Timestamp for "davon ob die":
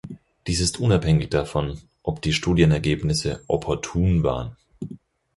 1.29-2.33